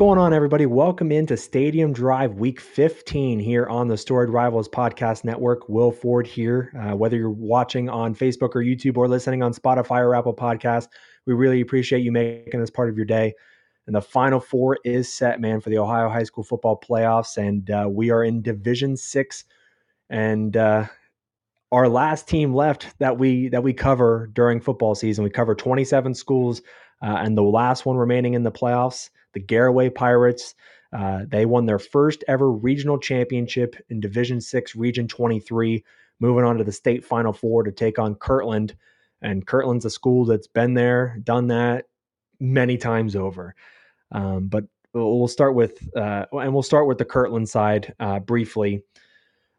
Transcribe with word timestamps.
Going 0.00 0.18
on, 0.18 0.32
everybody? 0.32 0.64
Welcome 0.64 1.12
into 1.12 1.36
Stadium 1.36 1.92
Drive 1.92 2.36
Week 2.36 2.58
15 2.58 3.38
here 3.38 3.66
on 3.66 3.86
the 3.86 3.98
Storied 3.98 4.30
Rivals 4.30 4.66
Podcast 4.66 5.24
Network. 5.24 5.68
Will 5.68 5.92
Ford 5.92 6.26
here. 6.26 6.72
Uh, 6.74 6.96
whether 6.96 7.18
you're 7.18 7.28
watching 7.28 7.90
on 7.90 8.14
Facebook 8.14 8.56
or 8.56 8.64
YouTube 8.64 8.96
or 8.96 9.08
listening 9.08 9.42
on 9.42 9.52
Spotify 9.52 9.98
or 9.98 10.14
Apple 10.14 10.34
Podcasts, 10.34 10.88
we 11.26 11.34
really 11.34 11.60
appreciate 11.60 12.00
you 12.00 12.12
making 12.12 12.60
this 12.60 12.70
part 12.70 12.88
of 12.88 12.96
your 12.96 13.04
day. 13.04 13.34
And 13.86 13.94
the 13.94 14.00
Final 14.00 14.40
Four 14.40 14.78
is 14.86 15.12
set, 15.12 15.38
man, 15.38 15.60
for 15.60 15.68
the 15.68 15.76
Ohio 15.76 16.08
High 16.08 16.22
School 16.22 16.44
Football 16.44 16.80
Playoffs, 16.80 17.36
and 17.36 17.68
uh, 17.70 17.86
we 17.86 18.10
are 18.10 18.24
in 18.24 18.40
Division 18.40 18.96
Six. 18.96 19.44
And 20.08 20.56
uh, 20.56 20.86
our 21.72 21.90
last 21.90 22.26
team 22.26 22.54
left 22.54 22.98
that 23.00 23.18
we 23.18 23.50
that 23.50 23.62
we 23.62 23.74
cover 23.74 24.30
during 24.32 24.62
football 24.62 24.94
season, 24.94 25.24
we 25.24 25.30
cover 25.30 25.54
27 25.54 26.14
schools, 26.14 26.62
uh, 27.02 27.18
and 27.20 27.36
the 27.36 27.42
last 27.42 27.86
one 27.86 27.96
remaining 27.96 28.34
in 28.34 28.42
the 28.42 28.52
playoffs 28.52 29.10
the 29.32 29.40
Garaway 29.40 29.94
Pirates. 29.94 30.54
Uh, 30.92 31.20
they 31.28 31.46
won 31.46 31.66
their 31.66 31.78
first 31.78 32.24
ever 32.26 32.50
regional 32.50 32.98
championship 32.98 33.76
in 33.88 34.00
Division 34.00 34.40
Six, 34.40 34.74
Region 34.74 35.06
23, 35.06 35.84
moving 36.18 36.44
on 36.44 36.58
to 36.58 36.64
the 36.64 36.72
state 36.72 37.04
Final 37.04 37.32
Four 37.32 37.62
to 37.62 37.72
take 37.72 37.98
on 37.98 38.16
Kirtland. 38.16 38.74
And 39.22 39.46
Kirtland's 39.46 39.84
a 39.84 39.90
school 39.90 40.24
that's 40.24 40.48
been 40.48 40.74
there, 40.74 41.20
done 41.22 41.48
that 41.48 41.86
many 42.40 42.76
times 42.76 43.14
over. 43.14 43.54
Um, 44.10 44.48
but 44.48 44.64
we'll 44.92 45.28
start 45.28 45.54
with, 45.54 45.78
uh, 45.96 46.26
and 46.32 46.52
we'll 46.52 46.62
start 46.62 46.88
with 46.88 46.98
the 46.98 47.04
Kirtland 47.04 47.48
side 47.48 47.94
uh, 48.00 48.18
briefly. 48.18 48.82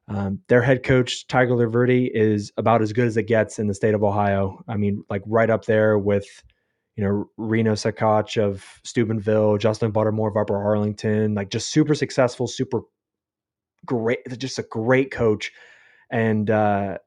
Um, 0.07 0.41
their 0.47 0.61
head 0.61 0.83
coach, 0.83 1.27
Tiger 1.27 1.53
LaVerde, 1.53 2.09
is 2.13 2.51
about 2.57 2.81
as 2.81 2.91
good 2.91 3.07
as 3.07 3.15
it 3.15 3.23
gets 3.23 3.59
in 3.59 3.67
the 3.67 3.73
state 3.73 3.93
of 3.93 4.03
Ohio. 4.03 4.61
I 4.67 4.75
mean, 4.75 5.05
like 5.09 5.21
right 5.25 5.49
up 5.49 5.65
there 5.65 5.97
with 5.97 6.43
you 6.95 7.03
know, 7.03 7.29
Reno 7.37 7.73
Saccoccia 7.73 8.43
of 8.43 8.65
Steubenville, 8.83 9.57
Justin 9.57 9.91
Buttermore 9.91 10.29
of 10.29 10.37
Upper 10.37 10.57
Arlington, 10.57 11.35
like 11.35 11.49
just 11.49 11.71
super 11.71 11.95
successful, 11.95 12.47
super 12.47 12.81
great, 13.85 14.19
just 14.37 14.59
a 14.59 14.63
great 14.63 15.11
coach. 15.11 15.51
And 16.11 16.49
uh, 16.49 16.97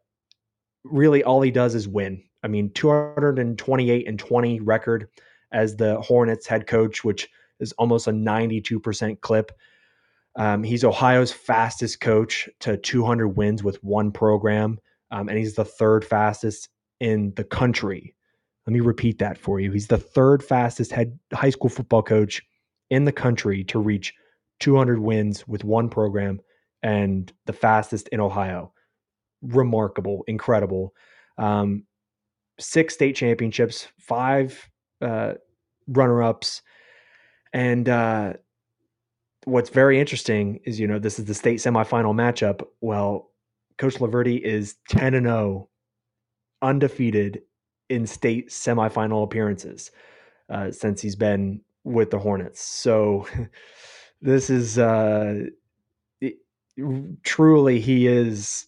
really 0.84 1.22
all 1.22 1.42
he 1.42 1.50
does 1.50 1.74
is 1.74 1.86
win. 1.86 2.22
I 2.42 2.48
mean, 2.48 2.70
228 2.72 4.08
and 4.08 4.18
20 4.18 4.60
record 4.60 5.08
as 5.52 5.76
the 5.76 6.00
Hornets 6.00 6.46
head 6.46 6.66
coach, 6.66 7.04
which 7.04 7.28
is 7.60 7.72
almost 7.72 8.06
a 8.06 8.10
92% 8.10 9.20
clip. 9.20 9.52
Um, 10.36 10.62
he's 10.64 10.82
Ohio's 10.82 11.30
fastest 11.30 12.00
coach 12.00 12.48
to 12.60 12.76
200 12.76 13.28
wins 13.28 13.62
with 13.62 13.82
one 13.84 14.10
program, 14.10 14.78
um, 15.10 15.28
and 15.28 15.38
he's 15.38 15.54
the 15.54 15.64
third 15.64 16.04
fastest 16.04 16.68
in 17.00 17.32
the 17.36 17.44
country 17.44 18.14
let 18.66 18.72
me 18.72 18.80
repeat 18.80 19.18
that 19.18 19.36
for 19.36 19.60
you. 19.60 19.70
He's 19.70 19.88
the 19.88 19.98
third 19.98 20.42
fastest 20.42 20.90
head 20.92 21.18
high 21.32 21.50
school 21.50 21.70
football 21.70 22.02
coach 22.02 22.42
in 22.90 23.04
the 23.04 23.12
country 23.12 23.64
to 23.64 23.78
reach 23.78 24.14
200 24.60 24.98
wins 24.98 25.46
with 25.46 25.64
one 25.64 25.88
program 25.88 26.40
and 26.82 27.32
the 27.46 27.52
fastest 27.52 28.08
in 28.08 28.20
Ohio. 28.20 28.72
Remarkable, 29.42 30.24
incredible. 30.26 30.94
Um, 31.36 31.84
six 32.58 32.94
state 32.94 33.16
championships, 33.16 33.88
five 33.98 34.68
uh, 35.02 35.34
runner 35.88 36.22
ups. 36.22 36.62
And 37.52 37.88
uh, 37.88 38.34
what's 39.44 39.70
very 39.70 40.00
interesting 40.00 40.60
is, 40.64 40.80
you 40.80 40.86
know, 40.86 40.98
this 40.98 41.18
is 41.18 41.26
the 41.26 41.34
state 41.34 41.58
semifinal 41.58 42.14
matchup. 42.14 42.62
Well, 42.80 43.30
Coach 43.76 43.96
LaVerde 43.96 44.40
is 44.40 44.76
10 44.88 45.14
and 45.14 45.26
0, 45.26 45.68
undefeated 46.62 47.42
in 47.88 48.06
state 48.06 48.48
semifinal 48.50 49.24
appearances 49.24 49.90
uh, 50.48 50.70
since 50.70 51.00
he's 51.00 51.16
been 51.16 51.60
with 51.84 52.10
the 52.10 52.18
Hornets. 52.18 52.60
So 52.60 53.26
this 54.22 54.50
is 54.50 54.78
uh, 54.78 55.44
it, 56.20 56.36
truly 57.22 57.80
he 57.80 58.06
is 58.06 58.66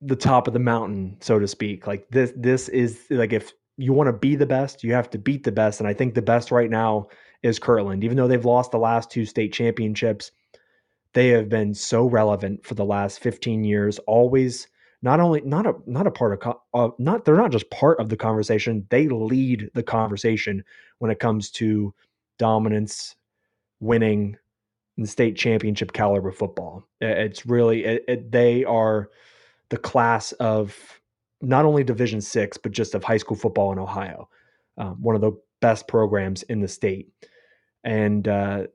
the 0.00 0.16
top 0.16 0.46
of 0.46 0.52
the 0.52 0.58
mountain, 0.58 1.16
so 1.20 1.38
to 1.38 1.48
speak. 1.48 1.86
Like 1.86 2.08
this, 2.10 2.32
this 2.36 2.68
is 2.68 3.04
like 3.10 3.32
if 3.32 3.52
you 3.76 3.92
want 3.92 4.08
to 4.08 4.12
be 4.12 4.36
the 4.36 4.46
best, 4.46 4.82
you 4.82 4.92
have 4.92 5.10
to 5.10 5.18
beat 5.18 5.44
the 5.44 5.52
best, 5.52 5.80
and 5.80 5.88
I 5.88 5.94
think 5.94 6.14
the 6.14 6.22
best 6.22 6.50
right 6.50 6.70
now 6.70 7.08
is 7.42 7.58
Kirtland. 7.58 8.04
Even 8.04 8.16
though 8.16 8.28
they've 8.28 8.44
lost 8.44 8.70
the 8.70 8.78
last 8.78 9.10
two 9.10 9.24
state 9.24 9.52
championships, 9.52 10.30
they 11.12 11.28
have 11.28 11.48
been 11.48 11.74
so 11.74 12.06
relevant 12.06 12.64
for 12.64 12.74
the 12.74 12.84
last 12.84 13.20
15 13.20 13.64
years, 13.64 13.98
always 14.00 14.68
not 15.06 15.20
only 15.20 15.40
not 15.42 15.64
a 15.68 15.74
not 15.86 16.08
a 16.08 16.10
part 16.10 16.32
of 16.44 16.56
uh, 16.74 16.88
not 16.98 17.24
they're 17.24 17.36
not 17.36 17.52
just 17.52 17.70
part 17.70 18.00
of 18.00 18.08
the 18.08 18.16
conversation 18.16 18.84
they 18.90 19.06
lead 19.06 19.70
the 19.72 19.82
conversation 19.82 20.64
when 20.98 21.12
it 21.12 21.20
comes 21.20 21.48
to 21.48 21.94
dominance 22.40 23.14
winning 23.78 24.36
in 24.98 25.06
state 25.06 25.36
championship 25.36 25.92
caliber 25.92 26.32
football. 26.32 26.82
It's 27.00 27.46
really 27.46 27.84
it, 27.84 28.04
it, 28.08 28.32
they 28.32 28.64
are 28.64 29.10
the 29.68 29.76
class 29.76 30.32
of 30.32 30.76
not 31.40 31.64
only 31.64 31.84
division 31.84 32.20
six 32.20 32.56
but 32.56 32.72
just 32.72 32.96
of 32.96 33.04
high 33.04 33.18
school 33.18 33.36
football 33.36 33.70
in 33.72 33.78
ohio 33.78 34.28
um, 34.76 35.00
one 35.00 35.14
of 35.14 35.20
the 35.20 35.32
best 35.60 35.86
programs 35.86 36.42
in 36.44 36.60
the 36.60 36.68
state. 36.68 37.08
And 37.84 38.26
uh, 38.26 38.66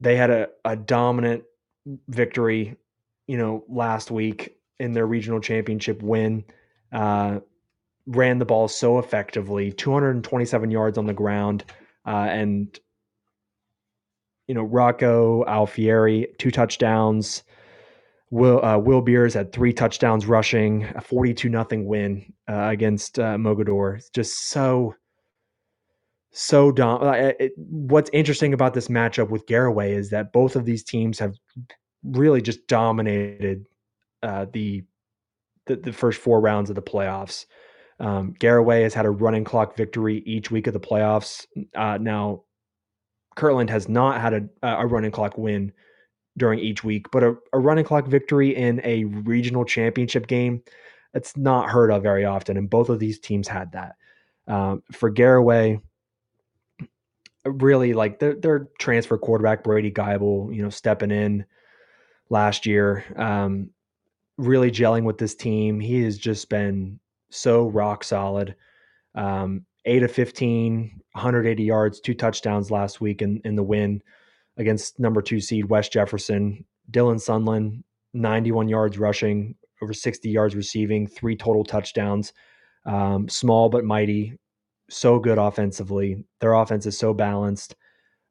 they 0.00 0.16
had 0.16 0.30
a, 0.30 0.48
a 0.64 0.74
dominant 0.74 1.44
victory 2.08 2.76
you 3.26 3.36
know 3.36 3.62
last 3.68 4.10
week 4.10 4.56
in 4.80 4.92
their 4.92 5.06
regional 5.06 5.40
championship 5.40 6.02
win. 6.02 6.44
Uh, 6.92 7.40
ran 8.06 8.38
the 8.38 8.44
ball 8.44 8.66
so 8.66 8.98
effectively, 8.98 9.72
227 9.72 10.70
yards 10.70 10.98
on 10.98 11.06
the 11.06 11.14
ground, 11.14 11.64
uh, 12.06 12.26
and 12.28 12.78
you 14.48 14.54
know 14.54 14.62
Rocco 14.62 15.44
Alfieri 15.44 16.26
two 16.38 16.50
touchdowns. 16.50 17.44
Will 18.30 18.64
uh, 18.64 18.78
Will 18.78 19.00
Beers 19.00 19.34
had 19.34 19.52
three 19.52 19.72
touchdowns 19.72 20.26
rushing, 20.26 20.84
a 20.94 21.00
42 21.00 21.48
nothing 21.48 21.84
win 21.86 22.32
uh, 22.48 22.68
against 22.68 23.18
uh, 23.18 23.36
Mogadore. 23.36 24.00
just 24.12 24.48
so 24.48 24.94
so 26.32 26.70
dom- 26.70 27.02
it, 27.14 27.52
what's 27.56 28.10
interesting 28.12 28.54
about 28.54 28.72
this 28.72 28.88
matchup 28.88 29.30
with 29.30 29.46
Garaway 29.46 29.90
is 29.90 30.10
that 30.10 30.32
both 30.32 30.54
of 30.54 30.64
these 30.64 30.84
teams 30.84 31.18
have 31.18 31.34
really 32.04 32.40
just 32.40 32.66
dominated 32.68 33.66
uh, 34.22 34.46
the, 34.52 34.82
the, 35.66 35.76
the 35.76 35.92
first 35.92 36.20
four 36.20 36.40
rounds 36.40 36.70
of 36.70 36.76
the 36.76 36.82
playoffs. 36.82 37.46
Um, 37.98 38.34
Garaway 38.40 38.82
has 38.82 38.94
had 38.94 39.06
a 39.06 39.10
running 39.10 39.44
clock 39.44 39.76
victory 39.76 40.22
each 40.24 40.50
week 40.50 40.66
of 40.66 40.72
the 40.72 40.80
playoffs. 40.80 41.46
Uh, 41.74 41.98
now, 42.00 42.44
Kirtland 43.36 43.70
has 43.70 43.88
not 43.88 44.20
had 44.20 44.34
a, 44.34 44.48
a 44.62 44.86
running 44.86 45.10
clock 45.10 45.36
win 45.36 45.72
during 46.36 46.58
each 46.58 46.82
week, 46.82 47.10
but 47.10 47.22
a, 47.22 47.34
a 47.52 47.58
running 47.58 47.84
clock 47.84 48.06
victory 48.06 48.56
in 48.56 48.80
a 48.84 49.04
regional 49.04 49.64
championship 49.64 50.26
game, 50.26 50.62
it's 51.14 51.36
not 51.36 51.68
heard 51.68 51.90
of 51.90 52.02
very 52.02 52.24
often. 52.24 52.56
And 52.56 52.70
both 52.70 52.88
of 52.88 52.98
these 52.98 53.18
teams 53.18 53.48
had 53.48 53.72
that. 53.72 53.96
Um, 54.46 54.82
for 54.92 55.12
Garaway, 55.12 55.80
really 57.44 57.92
like 57.92 58.18
their, 58.18 58.34
their 58.34 58.68
transfer 58.78 59.18
quarterback, 59.18 59.64
Brady 59.64 59.90
Geibel, 59.90 60.54
you 60.54 60.62
know, 60.62 60.70
stepping 60.70 61.10
in 61.10 61.44
last 62.28 62.66
year. 62.66 63.04
Um, 63.16 63.70
really 64.40 64.70
gelling 64.70 65.04
with 65.04 65.18
this 65.18 65.34
team. 65.34 65.80
He 65.80 66.02
has 66.02 66.18
just 66.18 66.48
been 66.48 66.98
so 67.30 67.68
rock 67.68 68.04
solid. 68.04 68.56
Um, 69.14 69.66
8 69.84 70.02
of 70.02 70.12
15, 70.12 71.00
180 71.12 71.62
yards, 71.62 72.00
two 72.00 72.14
touchdowns 72.14 72.70
last 72.70 73.00
week 73.00 73.22
in, 73.22 73.40
in 73.44 73.56
the 73.56 73.62
win 73.62 74.02
against 74.56 74.98
number 74.98 75.22
two 75.22 75.40
seed 75.40 75.66
West 75.66 75.92
Jefferson. 75.92 76.64
Dylan 76.90 77.20
Sunland, 77.20 77.84
91 78.12 78.68
yards 78.68 78.98
rushing, 78.98 79.54
over 79.82 79.92
60 79.92 80.28
yards 80.28 80.54
receiving, 80.54 81.06
three 81.06 81.36
total 81.36 81.64
touchdowns. 81.64 82.32
Um, 82.86 83.28
small 83.28 83.68
but 83.68 83.84
mighty, 83.84 84.38
so 84.90 85.18
good 85.18 85.38
offensively. 85.38 86.24
Their 86.40 86.54
offense 86.54 86.86
is 86.86 86.98
so 86.98 87.14
balanced. 87.14 87.76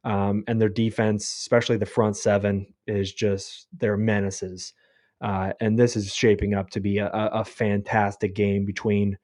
Um, 0.03 0.43
and 0.47 0.61
their 0.61 0.69
defense, 0.69 1.25
especially 1.25 1.77
the 1.77 1.85
front 1.85 2.15
seven, 2.15 2.73
is 2.87 3.11
just 3.11 3.67
they're 3.77 3.97
menaces. 3.97 4.73
Uh, 5.21 5.53
and 5.59 5.77
this 5.77 5.95
is 5.95 6.13
shaping 6.13 6.53
up 6.53 6.69
to 6.71 6.79
be 6.79 6.97
a, 6.99 7.09
a 7.11 7.43
fantastic 7.43 8.35
game 8.35 8.65
between. 8.65 9.17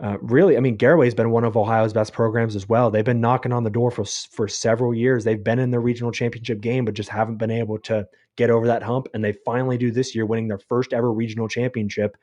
Uh, 0.00 0.16
really, 0.20 0.56
I 0.56 0.60
mean, 0.60 0.78
Garaway's 0.78 1.14
been 1.14 1.30
one 1.30 1.42
of 1.42 1.56
Ohio's 1.56 1.92
best 1.92 2.12
programs 2.12 2.54
as 2.54 2.68
well. 2.68 2.88
They've 2.88 3.04
been 3.04 3.20
knocking 3.20 3.52
on 3.52 3.64
the 3.64 3.70
door 3.70 3.90
for 3.90 4.04
for 4.04 4.46
several 4.46 4.94
years. 4.94 5.24
They've 5.24 5.42
been 5.42 5.58
in 5.58 5.72
the 5.72 5.80
regional 5.80 6.12
championship 6.12 6.60
game, 6.60 6.84
but 6.84 6.94
just 6.94 7.08
haven't 7.08 7.38
been 7.38 7.50
able 7.50 7.78
to 7.80 8.06
get 8.36 8.50
over 8.50 8.66
that 8.68 8.84
hump. 8.84 9.08
And 9.12 9.24
they 9.24 9.32
finally 9.44 9.76
do 9.76 9.90
this 9.90 10.14
year, 10.14 10.24
winning 10.24 10.48
their 10.48 10.60
first 10.60 10.92
ever 10.92 11.12
regional 11.12 11.48
championship. 11.48 12.16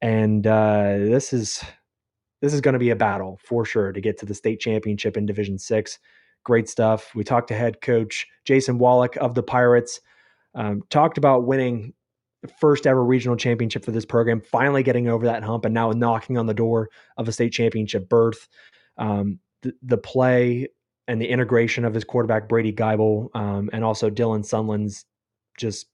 And 0.00 0.44
uh, 0.46 0.98
this 0.98 1.32
is 1.32 1.62
this 2.40 2.52
is 2.52 2.60
going 2.60 2.72
to 2.72 2.78
be 2.80 2.90
a 2.90 2.96
battle 2.96 3.38
for 3.44 3.64
sure 3.64 3.92
to 3.92 4.00
get 4.00 4.18
to 4.18 4.26
the 4.26 4.34
state 4.34 4.58
championship 4.58 5.16
in 5.16 5.26
Division 5.26 5.58
Six. 5.58 5.98
Great 6.44 6.68
stuff. 6.68 7.14
We 7.14 7.24
talked 7.24 7.48
to 7.48 7.54
head 7.54 7.80
coach 7.80 8.26
Jason 8.44 8.78
Wallick 8.78 9.16
of 9.18 9.34
the 9.34 9.42
Pirates 9.42 10.00
um, 10.54 10.82
talked 10.90 11.18
about 11.18 11.46
winning 11.46 11.92
the 12.42 12.48
first 12.60 12.86
ever 12.86 13.04
regional 13.04 13.36
championship 13.36 13.84
for 13.84 13.90
this 13.90 14.04
program, 14.04 14.40
finally 14.40 14.82
getting 14.82 15.08
over 15.08 15.26
that 15.26 15.42
hump, 15.42 15.64
and 15.64 15.74
now 15.74 15.90
knocking 15.90 16.38
on 16.38 16.46
the 16.46 16.54
door 16.54 16.88
of 17.16 17.28
a 17.28 17.32
state 17.32 17.52
championship 17.52 18.08
berth. 18.08 18.48
Um, 18.96 19.40
the, 19.62 19.72
the 19.82 19.98
play 19.98 20.68
and 21.08 21.20
the 21.20 21.28
integration 21.28 21.84
of 21.84 21.94
his 21.94 22.04
quarterback 22.04 22.48
Brady 22.48 22.72
Geibel, 22.72 23.34
um, 23.34 23.70
and 23.72 23.84
also 23.84 24.10
Dylan 24.10 24.44
Sunland's 24.44 25.04
just 25.56 25.86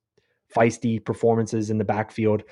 feisty 0.54 1.02
performances 1.02 1.70
in 1.70 1.78
the 1.78 1.84
backfield, 1.84 2.42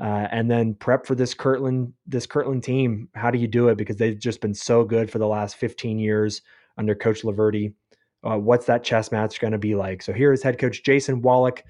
uh, 0.00 0.28
and 0.30 0.50
then 0.50 0.74
prep 0.74 1.06
for 1.06 1.14
this 1.14 1.32
Kirtland 1.32 1.92
this 2.06 2.26
Kirtland 2.26 2.64
team. 2.64 3.08
How 3.14 3.30
do 3.30 3.38
you 3.38 3.48
do 3.48 3.68
it? 3.68 3.78
Because 3.78 3.96
they've 3.96 4.18
just 4.18 4.40
been 4.40 4.54
so 4.54 4.84
good 4.84 5.10
for 5.10 5.18
the 5.18 5.26
last 5.26 5.56
15 5.56 5.98
years 5.98 6.42
under 6.76 6.94
Coach 6.94 7.22
LaVerde. 7.22 7.72
Uh, 8.24 8.36
what's 8.36 8.66
that 8.66 8.84
chess 8.84 9.12
match 9.12 9.40
going 9.40 9.52
to 9.52 9.58
be 9.58 9.74
like? 9.74 10.02
So 10.02 10.12
here 10.12 10.32
is 10.32 10.42
head 10.42 10.58
coach 10.58 10.82
Jason 10.82 11.22
Wallick 11.22 11.62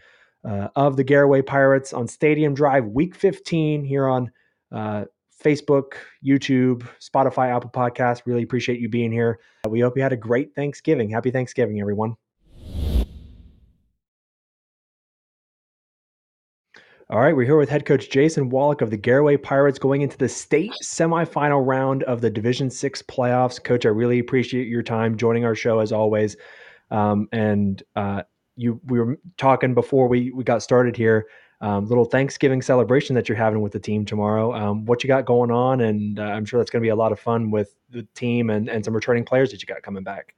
uh, 0.44 0.68
of 0.76 0.96
the 0.96 1.04
Garaway 1.04 1.44
Pirates 1.44 1.92
on 1.92 2.06
Stadium 2.06 2.54
Drive, 2.54 2.86
Week 2.86 3.14
15 3.14 3.84
here 3.84 4.08
on 4.08 4.30
uh, 4.72 5.04
Facebook, 5.42 5.94
YouTube, 6.24 6.86
Spotify, 7.00 7.54
Apple 7.54 7.70
Podcast. 7.70 8.22
Really 8.26 8.42
appreciate 8.42 8.80
you 8.80 8.88
being 8.88 9.12
here. 9.12 9.38
We 9.68 9.80
hope 9.80 9.96
you 9.96 10.02
had 10.02 10.12
a 10.12 10.16
great 10.16 10.54
Thanksgiving. 10.54 11.10
Happy 11.10 11.30
Thanksgiving, 11.30 11.80
everyone. 11.80 12.16
All 17.10 17.20
right, 17.20 17.34
we're 17.34 17.46
here 17.46 17.56
with 17.56 17.70
head 17.70 17.86
coach 17.86 18.10
Jason 18.10 18.50
Wallick 18.50 18.82
of 18.82 18.90
the 18.90 18.98
Garaway 18.98 19.42
Pirates 19.42 19.78
going 19.78 20.02
into 20.02 20.18
the 20.18 20.28
state 20.28 20.72
semifinal 20.84 21.66
round 21.66 22.02
of 22.02 22.20
the 22.20 22.28
Division 22.28 22.68
Six 22.68 23.00
playoffs. 23.00 23.64
Coach, 23.64 23.86
I 23.86 23.88
really 23.88 24.18
appreciate 24.18 24.68
your 24.68 24.82
time 24.82 25.16
joining 25.16 25.42
our 25.42 25.54
show 25.54 25.78
as 25.78 25.90
always. 25.90 26.36
Um, 26.90 27.26
and 27.32 27.82
uh, 27.96 28.24
you, 28.56 28.78
we 28.88 29.00
were 29.00 29.18
talking 29.38 29.72
before 29.72 30.06
we 30.06 30.32
we 30.32 30.44
got 30.44 30.62
started 30.62 30.98
here. 30.98 31.28
Um, 31.62 31.86
little 31.86 32.04
Thanksgiving 32.04 32.60
celebration 32.60 33.14
that 33.16 33.26
you're 33.26 33.38
having 33.38 33.62
with 33.62 33.72
the 33.72 33.80
team 33.80 34.04
tomorrow. 34.04 34.54
Um, 34.54 34.84
what 34.84 35.02
you 35.02 35.08
got 35.08 35.24
going 35.24 35.50
on, 35.50 35.80
and 35.80 36.18
uh, 36.18 36.24
I'm 36.24 36.44
sure 36.44 36.60
that's 36.60 36.70
going 36.70 36.82
to 36.82 36.86
be 36.86 36.90
a 36.90 36.96
lot 36.96 37.10
of 37.10 37.18
fun 37.18 37.50
with 37.50 37.74
the 37.88 38.02
team 38.14 38.50
and 38.50 38.68
and 38.68 38.84
some 38.84 38.92
returning 38.92 39.24
players 39.24 39.50
that 39.52 39.62
you 39.62 39.66
got 39.66 39.82
coming 39.82 40.04
back. 40.04 40.34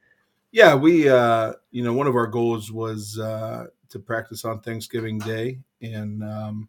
Yeah, 0.52 0.76
we 0.76 1.08
uh, 1.08 1.54
you 1.72 1.82
know 1.82 1.94
one 1.94 2.06
of 2.06 2.14
our 2.14 2.28
goals 2.28 2.70
was 2.70 3.18
uh, 3.18 3.66
to 3.88 3.98
practice 3.98 4.44
on 4.44 4.60
Thanksgiving 4.60 5.18
Day, 5.18 5.58
and 5.82 6.22
um, 6.22 6.68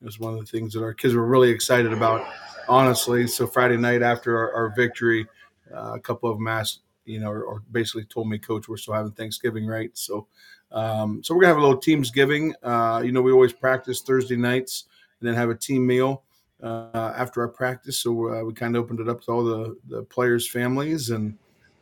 it 0.00 0.04
was 0.04 0.18
one 0.18 0.34
of 0.34 0.40
the 0.40 0.46
things 0.46 0.72
that 0.74 0.82
our 0.82 0.94
kids 0.94 1.14
were 1.14 1.26
really 1.26 1.50
excited 1.50 1.92
about. 1.92 2.26
Honestly, 2.68 3.26
so 3.26 3.46
Friday 3.46 3.76
night 3.76 4.02
after 4.02 4.36
our, 4.36 4.52
our 4.52 4.74
victory, 4.74 5.26
uh, 5.74 5.94
a 5.94 6.00
couple 6.00 6.30
of 6.30 6.38
them 6.38 6.46
asked, 6.46 6.80
you 7.04 7.20
know, 7.20 7.30
or, 7.30 7.42
or, 7.42 7.62
basically 7.72 8.04
told 8.04 8.28
me, 8.28 8.38
Coach, 8.38 8.68
we're 8.68 8.76
still 8.76 8.94
having 8.94 9.12
Thanksgiving, 9.12 9.66
right? 9.66 9.90
So, 9.94 10.26
um, 10.72 11.22
so 11.22 11.34
we're 11.34 11.42
gonna 11.42 11.54
have 11.54 11.62
a 11.62 11.66
little 11.66 11.80
teams 11.80 12.10
giving. 12.10 12.54
Uh, 12.62 13.02
you 13.04 13.12
know, 13.12 13.22
we 13.22 13.32
always 13.32 13.52
practice 13.52 14.00
Thursday 14.00 14.36
nights 14.36 14.84
and 15.20 15.28
then 15.28 15.34
have 15.34 15.50
a 15.50 15.54
team 15.54 15.86
meal 15.86 16.22
uh, 16.62 17.12
after 17.16 17.42
our 17.42 17.48
practice. 17.48 17.98
So 17.98 18.34
uh, 18.34 18.44
we 18.44 18.54
kind 18.54 18.76
of 18.76 18.84
opened 18.84 19.00
it 19.00 19.08
up 19.08 19.22
to 19.22 19.32
all 19.32 19.44
the 19.44 19.76
the 19.88 20.02
players' 20.04 20.48
families 20.48 21.10
and. 21.10 21.36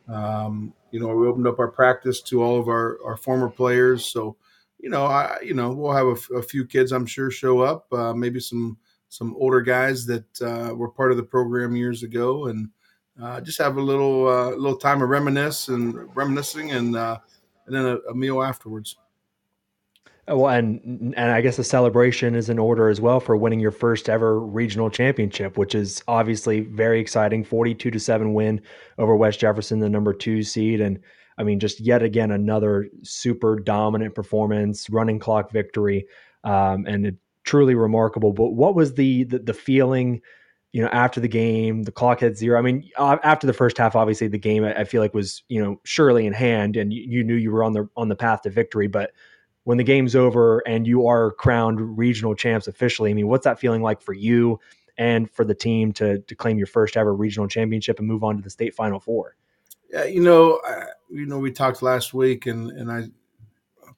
Um, 0.09 0.73
you 0.91 0.99
know, 0.99 1.07
we 1.07 1.27
opened 1.27 1.47
up 1.47 1.59
our 1.59 1.69
practice 1.69 2.21
to 2.23 2.43
all 2.43 2.59
of 2.59 2.67
our, 2.67 2.99
our 3.05 3.17
former 3.17 3.49
players. 3.49 4.05
So, 4.05 4.35
you 4.83 4.89
know, 4.89 5.05
I 5.05 5.37
you 5.41 5.53
know 5.53 5.71
we'll 5.71 5.93
have 5.93 6.07
a, 6.07 6.35
a 6.35 6.43
few 6.43 6.65
kids 6.65 6.91
I'm 6.91 7.05
sure 7.05 7.31
show 7.31 7.61
up, 7.61 7.91
uh, 7.93 8.13
maybe 8.13 8.41
some 8.41 8.77
some 9.07 9.33
older 9.39 9.61
guys 9.61 10.05
that 10.07 10.41
uh, 10.41 10.75
were 10.75 10.89
part 10.89 11.11
of 11.11 11.17
the 11.17 11.23
program 11.23 11.73
years 11.73 12.03
ago, 12.03 12.47
and 12.47 12.67
uh, 13.21 13.39
just 13.39 13.57
have 13.59 13.77
a 13.77 13.81
little 13.81 14.27
uh, 14.27 14.49
little 14.49 14.75
time 14.75 15.01
of 15.01 15.07
reminisce 15.07 15.69
and 15.69 16.13
reminiscing, 16.17 16.71
and 16.71 16.97
uh, 16.97 17.17
and 17.65 17.73
then 17.73 17.85
a, 17.85 17.95
a 18.11 18.13
meal 18.13 18.43
afterwards. 18.43 18.97
Uh, 20.29 20.35
well, 20.35 20.53
and 20.53 21.13
and 21.15 21.31
I 21.31 21.39
guess 21.39 21.57
a 21.59 21.63
celebration 21.63 22.35
is 22.35 22.49
in 22.49 22.59
order 22.59 22.89
as 22.89 22.99
well 22.99 23.21
for 23.21 23.37
winning 23.37 23.61
your 23.61 23.71
first 23.71 24.09
ever 24.09 24.37
regional 24.37 24.89
championship, 24.89 25.57
which 25.57 25.75
is 25.75 26.03
obviously 26.09 26.59
very 26.59 26.99
exciting. 26.99 27.45
Forty-two 27.45 27.91
to 27.91 27.99
seven 28.01 28.33
win 28.33 28.61
over 28.97 29.15
West 29.15 29.39
Jefferson, 29.39 29.79
the 29.79 29.87
number 29.87 30.13
two 30.13 30.43
seed, 30.43 30.81
and 30.81 30.99
I 31.37 31.43
mean, 31.43 31.59
just 31.59 31.79
yet 31.79 32.03
again 32.03 32.31
another 32.31 32.89
super 33.03 33.59
dominant 33.59 34.15
performance, 34.15 34.89
running 34.89 35.19
clock 35.19 35.51
victory, 35.51 36.07
um, 36.43 36.85
and 36.87 37.05
it, 37.07 37.15
truly 37.43 37.75
remarkable. 37.75 38.33
But 38.33 38.51
what 38.51 38.75
was 38.75 38.93
the, 38.93 39.23
the, 39.25 39.39
the 39.39 39.53
feeling? 39.53 40.21
You 40.71 40.81
know, 40.81 40.87
after 40.87 41.19
the 41.19 41.27
game, 41.27 41.83
the 41.83 41.91
clock 41.91 42.19
had 42.21 42.35
zero. 42.35 42.57
I 42.57 42.63
mean, 42.63 42.89
after 42.97 43.45
the 43.45 43.53
first 43.53 43.77
half, 43.77 43.95
obviously 43.95 44.27
the 44.27 44.39
game 44.39 44.63
I, 44.63 44.73
I 44.73 44.83
feel 44.85 45.03
like 45.03 45.13
was 45.13 45.43
you 45.47 45.63
know 45.63 45.79
surely 45.83 46.25
in 46.25 46.33
hand, 46.33 46.77
and 46.77 46.91
you, 46.91 47.03
you 47.07 47.23
knew 47.23 47.35
you 47.35 47.51
were 47.51 47.63
on 47.63 47.73
the 47.73 47.87
on 47.95 48.09
the 48.09 48.15
path 48.15 48.41
to 48.43 48.49
victory. 48.49 48.87
But 48.87 49.11
when 49.65 49.77
the 49.77 49.83
game's 49.83 50.15
over 50.15 50.63
and 50.67 50.87
you 50.87 51.05
are 51.07 51.31
crowned 51.31 51.97
regional 51.97 52.33
champs 52.33 52.67
officially, 52.67 53.11
I 53.11 53.13
mean, 53.13 53.27
what's 53.27 53.43
that 53.43 53.59
feeling 53.59 53.83
like 53.83 54.01
for 54.01 54.13
you 54.13 54.59
and 54.97 55.29
for 55.29 55.45
the 55.45 55.53
team 55.53 55.93
to 55.93 56.19
to 56.19 56.35
claim 56.35 56.57
your 56.57 56.67
first 56.67 56.97
ever 56.97 57.13
regional 57.13 57.47
championship 57.47 57.99
and 57.99 58.07
move 58.07 58.23
on 58.23 58.37
to 58.37 58.41
the 58.41 58.49
state 58.49 58.73
final 58.73 58.99
four? 58.99 59.35
Yeah, 59.93 60.05
you 60.05 60.21
know, 60.21 60.59
I, 60.65 60.85
you 61.11 61.27
know, 61.27 61.37
we 61.37 61.51
talked 61.51 61.83
last 61.83 62.15
week, 62.15 62.47
and 62.47 62.71
and 62.71 62.91
I 62.91 63.03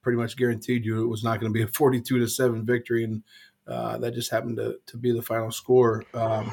pretty 0.02 0.18
much 0.18 0.36
guaranteed 0.36 0.86
you 0.86 1.02
it 1.02 1.08
was 1.08 1.24
not 1.24 1.40
going 1.40 1.52
to 1.52 1.58
be 1.58 1.64
a 1.64 1.68
forty-two 1.68 2.20
to 2.20 2.28
seven 2.28 2.66
victory, 2.66 3.06
and 3.06 3.24
uh, 3.66 3.98
that 4.00 4.14
just 4.14 4.30
happened 4.30 4.58
to 4.58 4.78
to 4.88 4.98
be 4.98 5.14
the 5.14 5.22
final 5.22 5.52
score. 5.52 6.04
Um, 6.14 6.52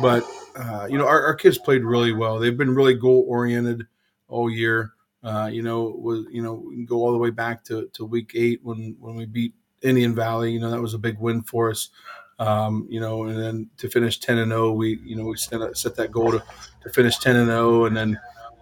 but 0.00 0.22
uh, 0.54 0.86
you 0.88 0.98
know, 0.98 1.06
our, 1.06 1.20
our, 1.26 1.34
kids 1.34 1.58
played 1.58 1.82
really 1.82 2.12
well. 2.12 2.38
They've 2.38 2.56
been 2.56 2.76
really 2.76 2.94
goal 2.94 3.26
oriented 3.28 3.88
all 4.28 4.48
year. 4.48 4.92
Uh, 5.24 5.50
you 5.52 5.62
know, 5.62 5.82
was 5.98 6.24
you 6.30 6.40
know, 6.40 6.70
go 6.86 6.98
all 6.98 7.10
the 7.10 7.18
way 7.18 7.30
back 7.30 7.64
to, 7.64 7.90
to 7.94 8.04
week 8.04 8.32
eight 8.36 8.60
when 8.62 8.96
when 9.00 9.16
we 9.16 9.26
beat 9.26 9.52
Indian 9.82 10.14
Valley. 10.14 10.52
You 10.52 10.60
know, 10.60 10.70
that 10.70 10.80
was 10.80 10.94
a 10.94 10.98
big 10.98 11.18
win 11.18 11.42
for 11.42 11.70
us. 11.70 11.90
Um, 12.38 12.86
you 12.88 13.00
know, 13.00 13.24
and 13.24 13.36
then 13.36 13.68
to 13.78 13.88
finish 13.88 14.20
ten 14.20 14.38
and 14.38 14.52
zero, 14.52 14.68
oh, 14.68 14.72
we 14.72 15.00
you 15.02 15.16
know 15.16 15.24
we 15.24 15.36
set 15.36 15.76
set 15.76 15.96
that 15.96 16.12
goal 16.12 16.30
to, 16.30 16.42
to 16.84 16.90
finish 16.90 17.18
ten 17.18 17.34
and 17.34 17.48
zero, 17.48 17.82
oh, 17.82 17.84
and 17.86 17.96
then 17.96 18.16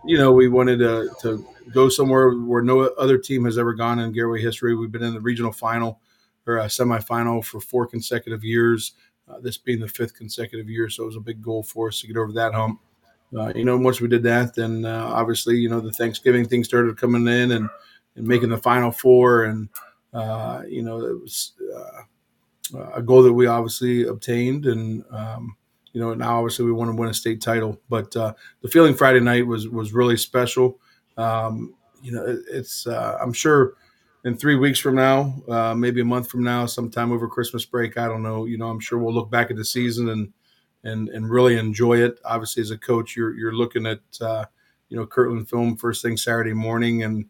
you 0.06 0.18
know, 0.18 0.32
we 0.32 0.48
wanted 0.48 0.78
to, 0.78 1.10
to 1.22 1.46
go 1.72 1.88
somewhere 1.88 2.36
where 2.36 2.62
no 2.62 2.80
other 2.80 3.18
team 3.18 3.44
has 3.44 3.58
ever 3.58 3.72
gone 3.72 3.98
in 3.98 4.12
Garaway 4.12 4.40
history. 4.40 4.74
We've 4.74 4.92
been 4.92 5.02
in 5.02 5.14
the 5.14 5.20
regional 5.20 5.52
final 5.52 6.00
or 6.46 6.58
a 6.58 6.66
semifinal 6.66 7.44
for 7.44 7.60
four 7.60 7.86
consecutive 7.86 8.44
years, 8.44 8.92
uh, 9.28 9.40
this 9.40 9.56
being 9.56 9.80
the 9.80 9.88
fifth 9.88 10.14
consecutive 10.14 10.68
year. 10.68 10.90
So 10.90 11.04
it 11.04 11.06
was 11.06 11.16
a 11.16 11.20
big 11.20 11.42
goal 11.42 11.62
for 11.62 11.88
us 11.88 12.00
to 12.00 12.06
get 12.06 12.16
over 12.16 12.32
that 12.32 12.52
hump. 12.52 12.80
Uh, 13.36 13.52
you 13.54 13.64
know, 13.64 13.76
once 13.76 14.00
we 14.00 14.08
did 14.08 14.22
that, 14.22 14.54
then 14.54 14.84
uh, 14.84 15.10
obviously, 15.12 15.56
you 15.56 15.68
know, 15.68 15.80
the 15.80 15.90
Thanksgiving 15.90 16.46
thing 16.46 16.62
started 16.62 16.98
coming 16.98 17.26
in 17.26 17.52
and, 17.52 17.68
and 18.16 18.26
making 18.26 18.50
the 18.50 18.58
final 18.58 18.92
four. 18.92 19.44
And, 19.44 19.68
uh, 20.12 20.62
you 20.68 20.82
know, 20.82 21.00
it 21.00 21.20
was 21.20 21.52
uh, 21.74 22.88
a 22.92 23.02
goal 23.02 23.22
that 23.22 23.32
we 23.32 23.46
obviously 23.46 24.06
obtained. 24.06 24.66
And, 24.66 25.02
um, 25.10 25.56
you 25.94 26.00
know, 26.00 26.12
now 26.12 26.38
obviously 26.38 26.66
we 26.66 26.72
want 26.72 26.90
to 26.90 26.96
win 26.96 27.08
a 27.08 27.14
state 27.14 27.40
title. 27.40 27.80
But 27.88 28.14
uh, 28.16 28.34
the 28.60 28.68
feeling 28.68 28.94
Friday 28.94 29.20
night 29.20 29.46
was 29.46 29.68
was 29.68 29.94
really 29.94 30.18
special. 30.18 30.78
Um, 31.16 31.74
you 32.02 32.12
know, 32.12 32.26
it, 32.26 32.40
it's 32.50 32.86
uh, 32.86 33.16
I'm 33.22 33.32
sure 33.32 33.74
in 34.24 34.36
three 34.36 34.56
weeks 34.56 34.80
from 34.80 34.96
now, 34.96 35.34
uh, 35.48 35.74
maybe 35.74 36.00
a 36.00 36.04
month 36.04 36.28
from 36.28 36.42
now, 36.42 36.66
sometime 36.66 37.12
over 37.12 37.28
Christmas 37.28 37.64
break, 37.64 37.96
I 37.96 38.08
don't 38.08 38.22
know. 38.22 38.44
You 38.44 38.58
know, 38.58 38.68
I'm 38.68 38.80
sure 38.80 38.98
we'll 38.98 39.14
look 39.14 39.30
back 39.30 39.50
at 39.50 39.56
the 39.56 39.64
season 39.64 40.08
and 40.08 40.32
and 40.82 41.08
and 41.10 41.30
really 41.30 41.56
enjoy 41.56 41.98
it. 41.98 42.18
Obviously, 42.24 42.60
as 42.60 42.72
a 42.72 42.78
coach, 42.78 43.14
you're 43.16 43.34
you're 43.34 43.54
looking 43.54 43.86
at 43.86 44.00
uh, 44.20 44.44
you 44.88 44.96
know 44.96 45.06
Kirtland 45.06 45.48
film 45.48 45.76
first 45.76 46.02
thing 46.02 46.16
Saturday 46.16 46.54
morning, 46.54 47.04
and 47.04 47.26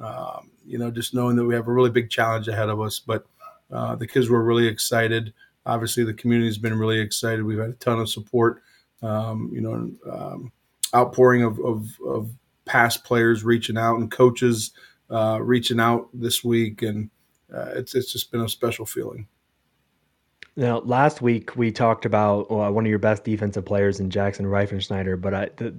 um, 0.00 0.52
you 0.64 0.78
know 0.78 0.90
just 0.90 1.14
knowing 1.14 1.34
that 1.34 1.44
we 1.44 1.54
have 1.54 1.66
a 1.66 1.72
really 1.72 1.90
big 1.90 2.10
challenge 2.10 2.46
ahead 2.46 2.68
of 2.68 2.80
us. 2.80 3.00
But 3.00 3.26
uh, 3.72 3.96
the 3.96 4.06
kids 4.06 4.28
were 4.28 4.44
really 4.44 4.68
excited 4.68 5.34
obviously 5.66 6.04
the 6.04 6.14
community 6.14 6.48
has 6.48 6.58
been 6.58 6.78
really 6.78 7.00
excited. 7.00 7.44
We've 7.44 7.58
had 7.58 7.70
a 7.70 7.74
ton 7.74 8.00
of 8.00 8.10
support, 8.10 8.62
um, 9.02 9.50
you 9.52 9.60
know, 9.60 9.90
um, 10.10 10.52
outpouring 10.94 11.42
of, 11.42 11.58
of, 11.60 11.88
of, 12.06 12.30
past 12.66 13.04
players 13.04 13.44
reaching 13.44 13.76
out 13.76 13.96
and 13.96 14.10
coaches 14.10 14.70
uh, 15.10 15.38
reaching 15.42 15.78
out 15.78 16.08
this 16.14 16.42
week, 16.42 16.80
and 16.80 17.10
uh, 17.54 17.72
it's 17.74 17.94
it's 17.94 18.10
just 18.10 18.32
been 18.32 18.40
a 18.40 18.48
special 18.48 18.86
feeling. 18.86 19.28
Now, 20.56 20.78
last 20.78 21.20
week 21.20 21.56
we 21.56 21.72
talked 21.72 22.06
about 22.06 22.50
uh, 22.50 22.70
one 22.70 22.86
of 22.86 22.90
your 22.90 22.98
best 22.98 23.24
defensive 23.24 23.64
players 23.64 24.00
in 24.00 24.08
Jackson 24.08 24.46
Reifenschneider, 24.46 25.20
but 25.20 25.34
I, 25.34 25.50
the, 25.56 25.74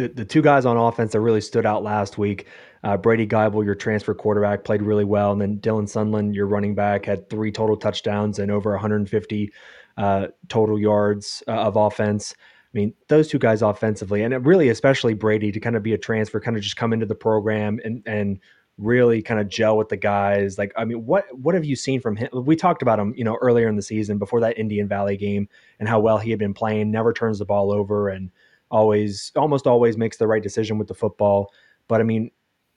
the 0.00 0.08
the 0.08 0.24
two 0.24 0.42
guys 0.42 0.66
on 0.66 0.76
offense 0.76 1.12
that 1.12 1.20
really 1.20 1.40
stood 1.40 1.66
out 1.66 1.82
last 1.82 2.18
week 2.18 2.46
uh, 2.82 2.96
Brady 2.96 3.26
Geibel, 3.26 3.64
your 3.64 3.74
transfer 3.74 4.14
quarterback, 4.14 4.64
played 4.64 4.82
really 4.82 5.04
well, 5.04 5.32
and 5.32 5.40
then 5.40 5.58
Dylan 5.58 5.88
Sunland, 5.88 6.34
your 6.34 6.46
running 6.46 6.74
back, 6.74 7.04
had 7.04 7.28
three 7.28 7.52
total 7.52 7.76
touchdowns 7.76 8.38
and 8.38 8.50
over 8.50 8.70
150 8.70 9.52
uh, 9.98 10.28
total 10.48 10.78
yards 10.78 11.42
uh, 11.46 11.52
of 11.52 11.76
offense. 11.76 12.34
I 12.38 12.78
mean, 12.78 12.94
those 13.08 13.28
two 13.28 13.38
guys 13.38 13.62
offensively, 13.62 14.22
and 14.22 14.46
really 14.46 14.70
especially 14.70 15.14
Brady 15.14 15.52
to 15.52 15.60
kind 15.60 15.76
of 15.76 15.82
be 15.82 15.92
a 15.92 15.98
transfer, 15.98 16.40
kind 16.40 16.56
of 16.56 16.62
just 16.62 16.76
come 16.76 16.92
into 16.92 17.06
the 17.06 17.14
program 17.14 17.80
and 17.84 18.02
and 18.06 18.38
really 18.78 19.20
kind 19.20 19.38
of 19.38 19.48
gel 19.48 19.76
with 19.76 19.90
the 19.90 19.96
guys. 19.96 20.56
Like, 20.56 20.72
I 20.74 20.86
mean, 20.86 21.04
what 21.04 21.26
what 21.36 21.54
have 21.54 21.64
you 21.64 21.76
seen 21.76 22.00
from 22.00 22.16
him? 22.16 22.28
We 22.32 22.56
talked 22.56 22.80
about 22.80 22.98
him, 22.98 23.12
you 23.14 23.24
know, 23.24 23.36
earlier 23.42 23.68
in 23.68 23.76
the 23.76 23.82
season 23.82 24.16
before 24.18 24.40
that 24.40 24.56
Indian 24.56 24.88
Valley 24.88 25.18
game 25.18 25.48
and 25.80 25.88
how 25.88 26.00
well 26.00 26.16
he 26.16 26.30
had 26.30 26.38
been 26.38 26.54
playing. 26.54 26.90
Never 26.90 27.12
turns 27.12 27.40
the 27.40 27.44
ball 27.44 27.72
over 27.72 28.08
and 28.08 28.30
always, 28.70 29.32
almost 29.36 29.66
always 29.66 29.96
makes 29.96 30.16
the 30.16 30.26
right 30.26 30.42
decision 30.42 30.78
with 30.78 30.88
the 30.88 30.94
football. 30.94 31.52
But 31.88 32.00
I 32.00 32.04
mean, 32.04 32.30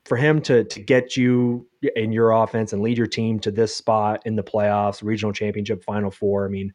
for 0.05 0.17
him 0.17 0.41
to 0.41 0.63
to 0.63 0.79
get 0.79 1.15
you 1.15 1.67
in 1.95 2.11
your 2.11 2.31
offense 2.31 2.73
and 2.73 2.81
lead 2.81 2.97
your 2.97 3.07
team 3.07 3.39
to 3.39 3.51
this 3.51 3.75
spot 3.75 4.21
in 4.25 4.35
the 4.35 4.43
playoffs, 4.43 5.03
regional 5.03 5.31
championship, 5.31 5.83
final 5.83 6.11
four. 6.11 6.45
I 6.45 6.49
mean, 6.49 6.73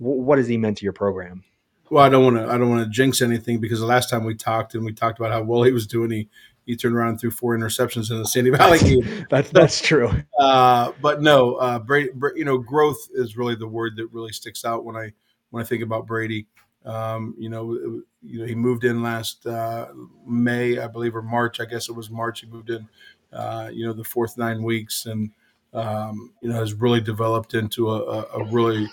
w- 0.00 0.20
what 0.20 0.38
has 0.38 0.48
he 0.48 0.56
meant 0.56 0.78
to 0.78 0.84
your 0.84 0.92
program? 0.92 1.42
Well, 1.90 2.04
I 2.04 2.08
don't 2.08 2.24
want 2.24 2.36
to. 2.36 2.52
I 2.52 2.58
don't 2.58 2.68
want 2.68 2.84
to 2.84 2.90
jinx 2.90 3.22
anything 3.22 3.60
because 3.60 3.80
the 3.80 3.86
last 3.86 4.10
time 4.10 4.24
we 4.24 4.34
talked 4.34 4.74
and 4.74 4.84
we 4.84 4.92
talked 4.92 5.18
about 5.18 5.32
how 5.32 5.42
well 5.42 5.62
he 5.62 5.72
was 5.72 5.86
doing, 5.86 6.10
he 6.10 6.28
he 6.66 6.76
turned 6.76 6.96
around 6.96 7.10
and 7.10 7.20
threw 7.20 7.30
four 7.30 7.56
interceptions 7.56 8.10
in 8.10 8.18
the 8.18 8.26
Sandy 8.26 8.50
Valley 8.56 8.78
game. 8.78 9.26
that's 9.30 9.50
that's 9.50 9.80
true. 9.80 10.10
Uh, 10.38 10.92
but 11.00 11.22
no, 11.22 11.54
uh, 11.54 11.78
Brady. 11.78 12.10
You 12.34 12.44
know, 12.44 12.58
growth 12.58 13.08
is 13.14 13.36
really 13.36 13.54
the 13.54 13.66
word 13.66 13.96
that 13.96 14.06
really 14.12 14.32
sticks 14.32 14.64
out 14.64 14.84
when 14.84 14.94
I 14.94 15.12
when 15.50 15.62
I 15.62 15.66
think 15.66 15.82
about 15.82 16.06
Brady. 16.06 16.46
Um, 16.86 17.34
you 17.36 17.48
know, 17.48 18.02
you 18.22 18.40
know, 18.40 18.46
he 18.46 18.54
moved 18.54 18.84
in 18.84 19.02
last 19.02 19.46
uh, 19.46 19.88
May, 20.26 20.78
I 20.78 20.86
believe, 20.86 21.16
or 21.16 21.22
March. 21.22 21.60
I 21.60 21.64
guess 21.64 21.88
it 21.88 21.96
was 21.96 22.10
March. 22.10 22.40
He 22.40 22.46
moved 22.46 22.70
in. 22.70 22.88
Uh, 23.32 23.68
you 23.72 23.84
know, 23.84 23.92
the 23.92 24.04
fourth 24.04 24.38
nine 24.38 24.62
weeks, 24.62 25.06
and 25.06 25.30
um, 25.74 26.32
you 26.40 26.48
know, 26.48 26.54
has 26.54 26.72
really 26.74 27.00
developed 27.00 27.54
into 27.54 27.90
a, 27.90 28.02
a, 28.02 28.22
a 28.40 28.44
really 28.52 28.88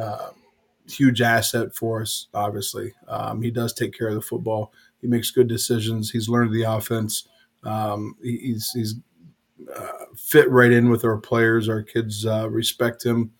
uh, 0.00 0.28
huge 0.88 1.20
asset 1.20 1.74
for 1.74 2.02
us. 2.02 2.28
Obviously, 2.34 2.92
um, 3.08 3.42
he 3.42 3.50
does 3.50 3.72
take 3.72 3.96
care 3.96 4.08
of 4.08 4.14
the 4.14 4.20
football. 4.20 4.72
He 5.00 5.06
makes 5.06 5.30
good 5.30 5.48
decisions. 5.48 6.10
He's 6.10 6.28
learned 6.28 6.52
the 6.52 6.62
offense. 6.62 7.26
Um, 7.64 8.16
he, 8.22 8.36
he's 8.38 8.70
he's 8.72 8.94
uh, 9.74 10.04
fit 10.16 10.50
right 10.50 10.70
in 10.72 10.90
with 10.90 11.04
our 11.04 11.16
players. 11.16 11.68
Our 11.68 11.82
kids 11.82 12.26
uh, 12.26 12.48
respect 12.50 13.04
him. 13.04 13.32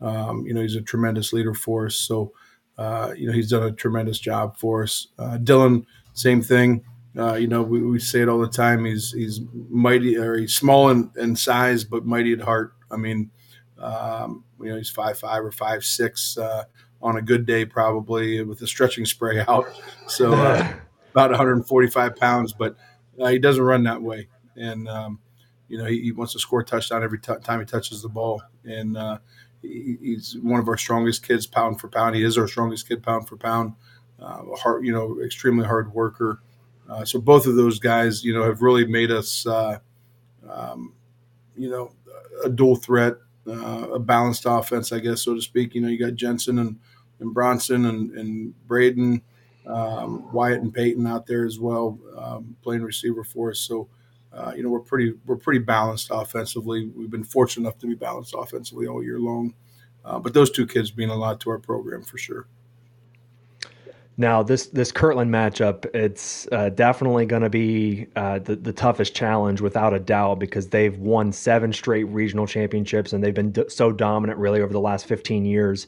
Um, 0.00 0.46
you 0.46 0.54
know, 0.54 0.62
he's 0.62 0.76
a 0.76 0.80
tremendous 0.80 1.32
leader 1.32 1.54
for 1.54 1.86
us. 1.86 1.96
So, 1.96 2.32
uh, 2.80 3.12
you 3.14 3.26
know, 3.26 3.32
he's 3.32 3.50
done 3.50 3.62
a 3.62 3.70
tremendous 3.70 4.18
job 4.18 4.56
for 4.56 4.84
us. 4.84 5.08
Uh, 5.18 5.36
Dylan, 5.36 5.84
same 6.14 6.40
thing. 6.40 6.82
Uh, 7.14 7.34
you 7.34 7.46
know, 7.46 7.60
we, 7.60 7.82
we, 7.82 7.98
say 7.98 8.22
it 8.22 8.28
all 8.28 8.38
the 8.38 8.48
time. 8.48 8.86
He's 8.86 9.12
he's 9.12 9.40
mighty 9.68 10.16
or 10.16 10.38
he's 10.38 10.54
small 10.54 10.88
in, 10.88 11.10
in 11.18 11.36
size, 11.36 11.84
but 11.84 12.06
mighty 12.06 12.32
at 12.32 12.40
heart. 12.40 12.72
I 12.90 12.96
mean, 12.96 13.30
um, 13.78 14.44
you 14.58 14.70
know, 14.70 14.76
he's 14.76 14.88
five 14.88 15.18
five 15.18 15.44
or 15.44 15.52
five 15.52 15.84
six 15.84 16.38
uh, 16.38 16.64
on 17.02 17.18
a 17.18 17.22
good 17.22 17.44
day, 17.44 17.66
probably 17.66 18.42
with 18.44 18.60
the 18.60 18.66
stretching 18.66 19.04
spray 19.04 19.44
out. 19.46 19.66
So 20.06 20.32
uh, 20.32 20.72
about 21.12 21.30
145 21.30 22.16
pounds, 22.16 22.54
but 22.54 22.76
uh, 23.20 23.26
he 23.26 23.38
doesn't 23.38 23.62
run 23.62 23.82
that 23.82 24.00
way. 24.00 24.28
And 24.56 24.88
um, 24.88 25.18
you 25.68 25.76
know, 25.76 25.84
he, 25.84 26.00
he, 26.00 26.12
wants 26.12 26.32
to 26.32 26.38
score 26.38 26.60
a 26.60 26.64
touchdown 26.64 27.02
every 27.02 27.18
t- 27.18 27.34
time 27.44 27.60
he 27.60 27.66
touches 27.66 28.00
the 28.00 28.08
ball. 28.08 28.42
And 28.64 28.96
uh, 28.96 29.18
he's 29.62 30.36
one 30.42 30.60
of 30.60 30.68
our 30.68 30.76
strongest 30.76 31.26
kids, 31.26 31.46
pound 31.46 31.80
for 31.80 31.88
pound. 31.88 32.16
He 32.16 32.24
is 32.24 32.38
our 32.38 32.48
strongest 32.48 32.88
kid, 32.88 33.02
pound 33.02 33.28
for 33.28 33.36
pound. 33.36 33.74
Uh, 34.20 34.42
hard, 34.56 34.84
you 34.84 34.92
know, 34.92 35.20
extremely 35.22 35.66
hard 35.66 35.92
worker. 35.94 36.40
Uh, 36.88 37.04
so 37.04 37.20
both 37.20 37.46
of 37.46 37.56
those 37.56 37.78
guys, 37.78 38.24
you 38.24 38.34
know, 38.34 38.42
have 38.42 38.62
really 38.62 38.86
made 38.86 39.10
us, 39.10 39.46
uh, 39.46 39.78
um, 40.48 40.92
you 41.56 41.70
know, 41.70 41.92
a 42.44 42.48
dual 42.48 42.76
threat, 42.76 43.14
uh, 43.46 43.88
a 43.92 43.98
balanced 43.98 44.44
offense, 44.46 44.92
I 44.92 44.98
guess, 44.98 45.22
so 45.22 45.34
to 45.34 45.40
speak. 45.40 45.74
You 45.74 45.80
know, 45.82 45.88
you 45.88 45.98
got 45.98 46.14
Jensen 46.14 46.58
and, 46.58 46.78
and 47.20 47.32
Bronson 47.32 47.86
and, 47.86 48.10
and 48.12 48.66
Braden, 48.66 49.22
um, 49.66 50.30
Wyatt 50.32 50.62
and 50.62 50.74
Peyton 50.74 51.06
out 51.06 51.26
there 51.26 51.46
as 51.46 51.58
well, 51.58 51.98
um, 52.16 52.56
playing 52.62 52.82
receiver 52.82 53.24
for 53.24 53.50
us. 53.50 53.60
So, 53.60 53.88
uh, 54.32 54.52
you 54.56 54.62
know, 54.62 54.70
we're 54.70 54.80
pretty 54.80 55.14
we're 55.26 55.36
pretty 55.36 55.60
balanced 55.60 56.08
offensively. 56.12 56.88
We've 56.94 57.10
been 57.10 57.24
fortunate 57.24 57.66
enough 57.66 57.78
to 57.78 57.86
be 57.86 57.94
balanced 57.94 58.34
offensively 58.36 58.86
all 58.86 59.02
year 59.02 59.18
long. 59.18 59.54
Uh, 60.04 60.18
but 60.18 60.34
those 60.34 60.50
two 60.50 60.66
kids 60.66 60.96
mean 60.96 61.10
a 61.10 61.16
lot 61.16 61.40
to 61.40 61.50
our 61.50 61.58
program 61.58 62.02
for 62.02 62.16
sure. 62.16 62.46
Now, 64.16 64.42
this 64.42 64.66
this 64.66 64.92
Kirtland 64.92 65.32
matchup, 65.32 65.86
it's 65.94 66.46
uh, 66.52 66.68
definitely 66.68 67.26
going 67.26 67.42
to 67.42 67.50
be 67.50 68.06
uh, 68.16 68.38
the 68.38 68.54
the 68.54 68.72
toughest 68.72 69.14
challenge 69.14 69.60
without 69.60 69.94
a 69.94 69.98
doubt 69.98 70.38
because 70.38 70.68
they've 70.68 70.96
won 70.98 71.32
seven 71.32 71.72
straight 71.72 72.04
regional 72.04 72.46
championships 72.46 73.12
and 73.12 73.24
they've 73.24 73.34
been 73.34 73.54
so 73.68 73.90
dominant 73.90 74.38
really 74.38 74.60
over 74.60 74.72
the 74.72 74.80
last 74.80 75.06
15 75.06 75.44
years. 75.44 75.86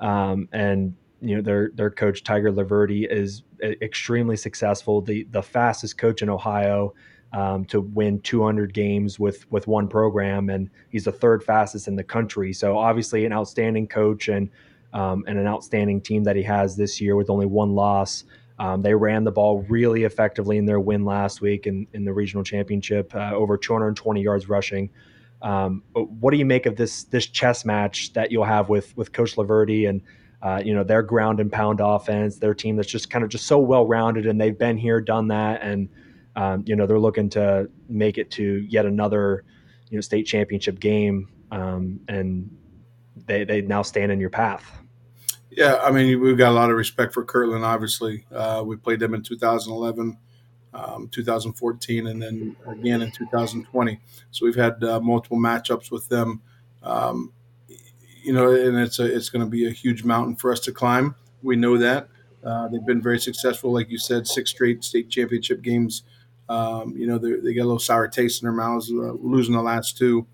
Um, 0.00 0.48
and 0.52 0.94
you 1.20 1.36
know 1.36 1.42
their 1.42 1.70
their 1.74 1.90
coach 1.90 2.24
Tiger 2.24 2.52
LaVerde 2.52 3.10
is 3.10 3.42
extremely 3.62 4.36
successful, 4.36 5.00
the 5.00 5.24
the 5.30 5.42
fastest 5.42 5.98
coach 5.98 6.22
in 6.22 6.30
Ohio 6.30 6.94
um, 7.32 7.64
to 7.66 7.80
win 7.80 8.20
200 8.20 8.74
games 8.74 9.18
with 9.18 9.50
with 9.50 9.66
one 9.66 9.88
program, 9.88 10.50
and 10.50 10.68
he's 10.90 11.04
the 11.04 11.12
third 11.12 11.42
fastest 11.42 11.88
in 11.88 11.96
the 11.96 12.04
country. 12.04 12.52
So 12.52 12.76
obviously 12.76 13.24
an 13.24 13.32
outstanding 13.32 13.86
coach 13.86 14.28
and 14.28 14.50
um, 14.92 15.24
and 15.26 15.38
an 15.38 15.46
outstanding 15.46 16.00
team 16.00 16.24
that 16.24 16.36
he 16.36 16.42
has 16.42 16.76
this 16.76 17.00
year 17.00 17.16
with 17.16 17.30
only 17.30 17.46
one 17.46 17.74
loss. 17.74 18.24
Um, 18.58 18.82
they 18.82 18.94
ran 18.94 19.24
the 19.24 19.32
ball 19.32 19.62
really 19.68 20.04
effectively 20.04 20.58
in 20.58 20.66
their 20.66 20.78
win 20.78 21.04
last 21.04 21.40
week 21.40 21.66
in, 21.66 21.86
in 21.94 22.04
the 22.04 22.12
regional 22.12 22.44
championship, 22.44 23.14
uh, 23.14 23.32
over 23.34 23.56
220 23.56 24.22
yards 24.22 24.48
rushing. 24.48 24.90
Um, 25.40 25.82
but 25.92 26.08
what 26.08 26.30
do 26.30 26.36
you 26.36 26.44
make 26.44 26.66
of 26.66 26.76
this 26.76 27.04
this 27.04 27.26
chess 27.26 27.64
match 27.64 28.12
that 28.12 28.30
you'll 28.30 28.44
have 28.44 28.68
with 28.68 28.96
with 28.96 29.12
Coach 29.12 29.36
LaVerde 29.36 29.88
and 29.88 30.02
uh, 30.42 30.60
you 30.64 30.74
know 30.74 30.84
their 30.84 31.02
ground 31.02 31.40
and 31.40 31.50
pound 31.50 31.80
offense, 31.80 32.36
their 32.36 32.54
team 32.54 32.76
that's 32.76 32.88
just 32.88 33.10
kind 33.10 33.24
of 33.24 33.30
just 33.30 33.46
so 33.46 33.58
well 33.58 33.86
rounded, 33.86 34.26
and 34.26 34.40
they've 34.40 34.58
been 34.58 34.76
here, 34.76 35.00
done 35.00 35.28
that, 35.28 35.62
and 35.62 35.88
um, 36.36 36.64
you 36.66 36.76
know 36.76 36.86
they're 36.86 36.98
looking 36.98 37.28
to 37.30 37.70
make 37.88 38.18
it 38.18 38.30
to 38.32 38.64
yet 38.68 38.86
another 38.86 39.44
you 39.90 39.96
know 39.96 40.00
state 40.00 40.24
championship 40.24 40.80
game, 40.80 41.28
um, 41.50 42.00
and 42.08 42.56
they 43.26 43.44
they 43.44 43.60
now 43.60 43.82
stand 43.82 44.12
in 44.12 44.20
your 44.20 44.30
path. 44.30 44.64
Yeah, 45.50 45.80
I 45.82 45.90
mean, 45.90 46.18
we've 46.20 46.38
got 46.38 46.50
a 46.50 46.54
lot 46.54 46.70
of 46.70 46.76
respect 46.76 47.12
for 47.12 47.24
Kirtland. 47.24 47.64
Obviously, 47.64 48.24
uh, 48.34 48.62
we 48.64 48.76
played 48.76 49.00
them 49.00 49.12
in 49.12 49.22
2011, 49.22 50.16
um, 50.72 51.08
2014, 51.08 52.06
and 52.06 52.22
then 52.22 52.56
again 52.66 53.02
in 53.02 53.10
2020. 53.10 54.00
So 54.30 54.46
we've 54.46 54.54
had 54.54 54.82
uh, 54.82 55.00
multiple 55.00 55.36
matchups 55.36 55.90
with 55.90 56.08
them. 56.08 56.40
Um, 56.82 57.34
you 58.22 58.32
know, 58.32 58.50
and 58.50 58.78
it's 58.78 58.98
a, 58.98 59.14
it's 59.14 59.28
going 59.28 59.44
to 59.44 59.50
be 59.50 59.66
a 59.66 59.70
huge 59.70 60.04
mountain 60.04 60.36
for 60.36 60.52
us 60.52 60.60
to 60.60 60.72
climb. 60.72 61.16
We 61.42 61.56
know 61.56 61.76
that. 61.76 62.08
Uh, 62.42 62.68
they've 62.68 62.86
been 62.86 63.02
very 63.02 63.20
successful, 63.20 63.72
like 63.72 63.90
you 63.90 63.98
said, 63.98 64.26
six 64.26 64.50
straight 64.50 64.82
state 64.82 65.10
championship 65.10 65.60
games. 65.60 66.02
Um, 66.48 66.96
you 66.96 67.06
know, 67.06 67.18
they 67.18 67.54
got 67.54 67.62
a 67.62 67.64
little 67.64 67.78
sour 67.78 68.08
taste 68.08 68.42
in 68.42 68.46
their 68.46 68.52
mouths, 68.52 68.90
uh, 68.90 69.12
losing 69.20 69.54
the 69.54 69.62
last 69.62 69.96
two. 69.96 70.26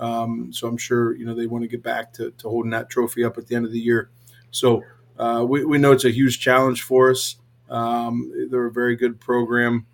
Um, 0.00 0.52
so 0.52 0.68
I'm 0.68 0.76
sure 0.76 1.16
you 1.16 1.24
know 1.24 1.34
they 1.34 1.46
want 1.46 1.62
to 1.62 1.68
get 1.68 1.82
back 1.82 2.12
to, 2.14 2.30
to 2.32 2.48
holding 2.48 2.70
that 2.72 2.90
trophy 2.90 3.24
up 3.24 3.38
at 3.38 3.46
the 3.46 3.54
end 3.54 3.64
of 3.64 3.72
the 3.72 3.78
year. 3.78 4.10
So 4.50 4.82
uh, 5.18 5.44
we, 5.48 5.64
we 5.64 5.78
know 5.78 5.92
it's 5.92 6.04
a 6.04 6.10
huge 6.10 6.40
challenge 6.40 6.82
for 6.82 7.10
us. 7.10 7.36
Um, 7.70 8.48
they're 8.50 8.66
a 8.66 8.72
very 8.72 8.96
good 8.96 9.20
program. 9.20 9.86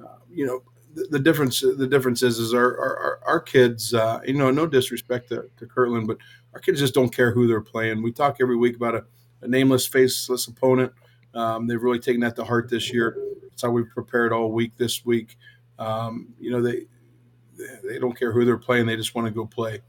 Uh, 0.00 0.16
you 0.30 0.46
know, 0.46 0.62
the, 0.94 1.06
the, 1.10 1.18
difference 1.18 1.60
the 1.60 1.86
difference 1.86 2.22
is 2.22 2.38
is 2.38 2.54
our 2.54 2.78
our, 2.78 3.20
our 3.26 3.40
kids. 3.40 3.94
Uh, 3.94 4.20
you 4.24 4.34
know, 4.34 4.50
no 4.50 4.66
disrespect 4.66 5.28
to, 5.30 5.50
to 5.56 5.66
Kirtland, 5.66 6.06
but 6.06 6.18
our 6.54 6.60
kids 6.60 6.80
just 6.80 6.94
don't 6.94 7.14
care 7.14 7.32
who 7.32 7.46
they're 7.46 7.60
playing. 7.60 8.02
We 8.02 8.12
talk 8.12 8.38
every 8.40 8.56
week 8.56 8.76
about 8.76 8.94
a, 8.94 9.04
a 9.42 9.48
nameless, 9.48 9.86
faceless 9.86 10.46
opponent. 10.46 10.92
Um, 11.34 11.66
they've 11.66 11.82
really 11.82 11.98
taken 11.98 12.20
that 12.22 12.36
to 12.36 12.44
heart 12.44 12.70
this 12.70 12.92
year. 12.92 13.16
That's 13.58 13.64
how 13.64 13.72
we've 13.72 13.90
prepared 13.90 14.32
all 14.32 14.52
week 14.52 14.76
this 14.76 15.04
week. 15.04 15.36
Um, 15.80 16.28
you 16.38 16.52
know, 16.52 16.62
they 16.62 16.86
they 17.82 17.98
don't 17.98 18.16
care 18.16 18.30
who 18.30 18.44
they're 18.44 18.56
playing; 18.56 18.86
they 18.86 18.94
just 18.94 19.16
want 19.16 19.26
to 19.26 19.34
go 19.34 19.46
play. 19.46 19.80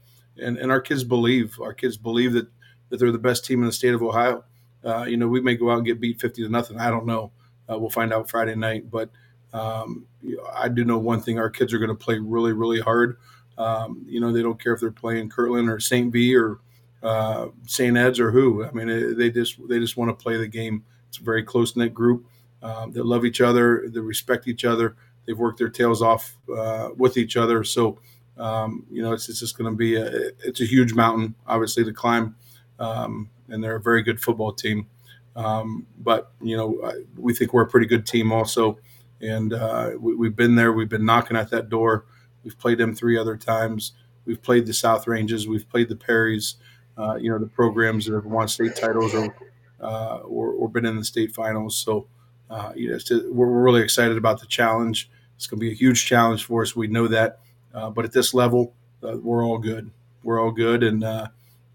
And 0.42 0.58
and 0.58 0.72
our 0.72 0.80
kids 0.80 1.04
believe 1.04 1.56
our 1.60 1.72
kids 1.72 1.96
believe 1.96 2.32
that 2.32 2.48
that 2.88 2.98
they're 2.98 3.12
the 3.12 3.18
best 3.18 3.44
team 3.44 3.60
in 3.60 3.66
the 3.66 3.72
state 3.72 3.94
of 3.94 4.02
Ohio. 4.02 4.42
Uh, 4.84 5.04
you 5.04 5.16
know, 5.16 5.28
we 5.28 5.40
may 5.40 5.54
go 5.54 5.70
out 5.70 5.76
and 5.76 5.86
get 5.86 6.00
beat 6.00 6.20
50 6.20 6.42
to 6.42 6.48
nothing. 6.48 6.80
I 6.80 6.90
don't 6.90 7.06
know. 7.06 7.30
Uh, 7.70 7.78
we'll 7.78 7.90
find 7.90 8.12
out 8.12 8.28
Friday 8.28 8.56
night. 8.56 8.90
But 8.90 9.10
um, 9.52 10.04
you 10.20 10.36
know, 10.36 10.50
I 10.52 10.66
do 10.66 10.84
know 10.84 10.98
one 10.98 11.20
thing: 11.20 11.38
our 11.38 11.50
kids 11.50 11.72
are 11.72 11.78
going 11.78 11.96
to 11.96 12.04
play 12.04 12.18
really, 12.18 12.52
really 12.52 12.80
hard. 12.80 13.18
Um, 13.56 14.04
you 14.04 14.20
know, 14.20 14.32
they 14.32 14.42
don't 14.42 14.60
care 14.60 14.74
if 14.74 14.80
they're 14.80 14.90
playing 14.90 15.28
Kirtland 15.30 15.70
or 15.70 15.78
St. 15.78 16.12
V 16.12 16.34
or 16.34 16.58
uh, 17.04 17.46
St. 17.68 17.96
Ed's 17.96 18.18
or 18.18 18.32
who. 18.32 18.64
I 18.64 18.72
mean, 18.72 19.16
they 19.16 19.30
just 19.30 19.60
they 19.68 19.78
just 19.78 19.96
want 19.96 20.08
to 20.08 20.20
play 20.20 20.38
the 20.38 20.48
game. 20.48 20.82
It's 21.08 21.18
a 21.18 21.22
very 21.22 21.44
close 21.44 21.76
knit 21.76 21.94
group. 21.94 22.26
Um, 22.62 22.92
they 22.92 23.00
love 23.00 23.24
each 23.24 23.40
other. 23.40 23.88
They 23.88 24.00
respect 24.00 24.46
each 24.46 24.64
other. 24.64 24.96
They've 25.26 25.38
worked 25.38 25.58
their 25.58 25.68
tails 25.68 26.02
off 26.02 26.36
uh, 26.54 26.90
with 26.96 27.16
each 27.16 27.36
other. 27.36 27.64
So, 27.64 27.98
um, 28.36 28.86
you 28.90 29.02
know, 29.02 29.12
it's, 29.12 29.28
it's 29.28 29.40
just 29.40 29.56
going 29.56 29.70
to 29.70 29.76
be 29.76 29.96
a, 29.96 30.30
it's 30.44 30.60
a 30.60 30.66
huge 30.66 30.94
mountain, 30.94 31.34
obviously, 31.46 31.84
to 31.84 31.92
climb 31.92 32.36
um, 32.80 33.30
and 33.48 33.62
they're 33.62 33.76
a 33.76 33.80
very 33.80 34.02
good 34.02 34.20
football 34.20 34.52
team. 34.52 34.88
Um, 35.36 35.86
but 35.98 36.32
you 36.42 36.56
know, 36.56 36.92
we 37.16 37.34
think 37.34 37.52
we're 37.52 37.62
a 37.62 37.68
pretty 37.68 37.86
good 37.86 38.06
team 38.06 38.32
also, 38.32 38.78
and 39.20 39.52
uh, 39.52 39.90
we, 40.00 40.26
have 40.26 40.36
been 40.36 40.56
there. 40.56 40.72
We've 40.72 40.88
been 40.88 41.04
knocking 41.04 41.36
at 41.36 41.50
that 41.50 41.68
door. 41.68 42.06
We've 42.42 42.58
played 42.58 42.78
them 42.78 42.94
three 42.94 43.16
other 43.16 43.36
times. 43.36 43.92
We've 44.24 44.42
played 44.42 44.66
the 44.66 44.72
South 44.74 45.06
Ranges. 45.06 45.46
We've 45.46 45.68
played 45.68 45.88
the 45.88 45.96
Perrys. 45.96 46.54
Uh, 46.96 47.16
you 47.16 47.30
know, 47.30 47.38
the 47.38 47.46
programs 47.46 48.06
that 48.06 48.14
have 48.14 48.26
won 48.26 48.48
state 48.48 48.76
titles 48.76 49.14
or, 49.14 49.34
uh, 49.80 50.18
or, 50.18 50.52
or 50.52 50.68
been 50.68 50.84
in 50.84 50.96
the 50.96 51.04
state 51.04 51.34
finals. 51.34 51.78
So, 51.78 52.08
uh, 52.50 52.72
you 52.74 52.90
know, 52.90 52.98
we're, 53.30 53.46
we're 53.46 53.62
really 53.62 53.82
excited 53.82 54.18
about 54.18 54.40
the 54.40 54.46
challenge. 54.46 55.08
It's 55.36 55.46
going 55.46 55.58
to 55.58 55.64
be 55.64 55.70
a 55.70 55.74
huge 55.74 56.04
challenge 56.04 56.44
for 56.44 56.62
us. 56.62 56.76
We 56.76 56.88
know 56.88 57.06
that, 57.08 57.38
uh, 57.72 57.90
but 57.90 58.04
at 58.04 58.12
this 58.12 58.34
level, 58.34 58.74
uh, 59.02 59.16
we're 59.16 59.44
all 59.44 59.58
good. 59.58 59.90
We're 60.22 60.38
all 60.38 60.50
good, 60.50 60.82
and 60.82 61.02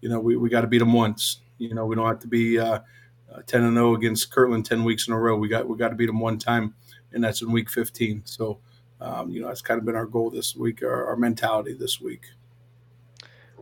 you 0.00 0.08
know, 0.08 0.20
we, 0.20 0.36
we 0.36 0.48
got 0.48 0.60
to 0.60 0.66
beat 0.66 0.78
them 0.78 0.92
once. 0.92 1.40
You 1.58 1.74
know, 1.74 1.86
we 1.86 1.96
don't 1.96 2.06
have 2.06 2.20
to 2.20 2.28
be 2.28 2.58
uh, 2.58 2.80
uh, 3.32 3.42
10 3.46 3.64
and 3.64 3.76
0 3.76 3.94
against 3.94 4.30
Kirtland 4.30 4.64
10 4.64 4.84
weeks 4.84 5.08
in 5.08 5.14
a 5.14 5.18
row. 5.18 5.36
We 5.36 5.48
got 5.48 5.68
we 5.68 5.76
got 5.76 5.88
to 5.88 5.96
beat 5.96 6.06
them 6.06 6.20
one 6.20 6.38
time, 6.38 6.74
and 7.12 7.24
that's 7.24 7.42
in 7.42 7.50
week 7.50 7.70
15. 7.70 8.22
So, 8.24 8.58
um, 9.00 9.30
you 9.30 9.40
know, 9.40 9.48
that's 9.48 9.62
kind 9.62 9.78
of 9.78 9.84
been 9.84 9.96
our 9.96 10.06
goal 10.06 10.30
this 10.30 10.54
week, 10.54 10.82
our, 10.82 11.06
our 11.06 11.16
mentality 11.16 11.74
this 11.74 12.00
week. 12.00 12.26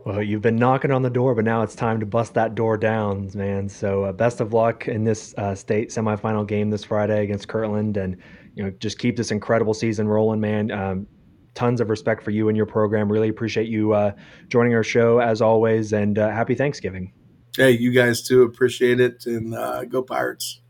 Well, 0.05 0.21
you've 0.21 0.43
been 0.43 0.55
knocking 0.55 0.91
on 0.91 1.01
the 1.01 1.09
door, 1.09 1.33
but 1.33 1.45
now 1.45 1.63
it's 1.63 1.73
time 1.73 1.99
to 1.99 2.05
bust 2.05 2.35
that 2.35 2.53
door 2.53 2.77
down, 2.77 3.31
man. 3.33 3.67
So, 3.67 4.03
uh, 4.03 4.11
best 4.11 4.39
of 4.39 4.53
luck 4.53 4.87
in 4.87 5.03
this 5.03 5.33
uh, 5.35 5.55
state 5.55 5.89
semifinal 5.89 6.45
game 6.45 6.69
this 6.69 6.83
Friday 6.83 7.23
against 7.23 7.47
Kirtland, 7.47 7.97
and 7.97 8.17
you 8.53 8.63
know, 8.63 8.69
just 8.79 8.99
keep 8.99 9.17
this 9.17 9.31
incredible 9.31 9.73
season 9.73 10.07
rolling, 10.07 10.39
man. 10.39 10.69
Um, 10.69 11.07
tons 11.55 11.81
of 11.81 11.89
respect 11.89 12.21
for 12.21 12.29
you 12.29 12.49
and 12.49 12.55
your 12.55 12.67
program. 12.67 13.11
Really 13.11 13.29
appreciate 13.29 13.67
you 13.67 13.93
uh, 13.93 14.11
joining 14.47 14.75
our 14.75 14.83
show 14.83 15.17
as 15.17 15.41
always, 15.41 15.91
and 15.91 16.19
uh, 16.19 16.29
happy 16.29 16.53
Thanksgiving. 16.53 17.11
Hey, 17.57 17.71
you 17.71 17.91
guys 17.91 18.21
too. 18.21 18.43
Appreciate 18.43 18.99
it, 18.99 19.25
and 19.25 19.55
uh, 19.55 19.85
go 19.85 20.03
Pirates. 20.03 20.61